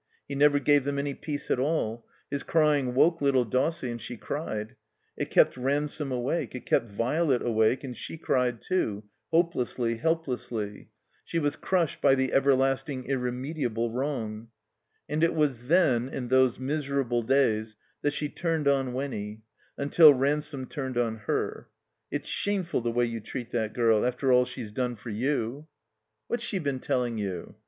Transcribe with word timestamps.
He 0.27 0.33
never 0.33 0.57
gave 0.57 0.83
them 0.83 0.97
any 0.97 1.13
peace 1.13 1.51
at 1.51 1.59
all. 1.59 2.07
His 2.31 2.41
aying 2.55 2.95
woke 2.95 3.21
little 3.21 3.45
Dossie, 3.45 3.91
and 3.91 4.01
she 4.01 4.17
cried; 4.17 4.75
it 5.15 5.29
kept 5.29 5.55
Ransome 5.57 6.11
awake; 6.11 6.55
it 6.55 6.65
kept 6.65 6.89
Violet 6.89 7.43
awake, 7.43 7.83
and 7.83 7.95
she 7.95 8.17
cried, 8.17 8.63
too, 8.63 9.03
hopelessly, 9.29 9.97
helplessly; 9.97 10.89
she 11.23 11.37
was 11.37 11.55
crushed 11.55 12.01
by 12.01 12.15
the 12.15 12.33
ever 12.33 12.55
lasting, 12.55 13.03
irremediable 13.03 13.91
wrong. 13.91 14.47
And 15.07 15.23
it 15.23 15.35
was 15.35 15.67
then, 15.67 16.09
in 16.09 16.29
those 16.29 16.57
miserable 16.57 17.21
days, 17.21 17.75
that 18.01 18.13
she 18.13 18.27
turned 18.27 18.67
on 18.67 18.93
Winny, 18.93 19.43
imtil 19.77 20.17
Ransome 20.19 20.65
tinned 20.65 20.97
on 20.97 21.17
her. 21.27 21.69
"It's 22.09 22.27
shameful 22.27 22.81
the 22.81 22.89
way 22.91 23.05
you 23.05 23.19
treat 23.19 23.51
that 23.51 23.73
girl, 23.73 24.03
after 24.03 24.31
all 24.31 24.45
she's 24.45 24.71
done 24.71 24.95
for 24.95 25.11
you." 25.11 25.67
230 25.67 25.67
THE 25.67 25.67
COMBINED 25.67 26.05
MAZE 26.07 26.27
'* 26.27 26.27
What's 26.29 26.43
she 26.43 26.57
been 26.57 26.79
telling 26.79 27.17
you 27.19 27.55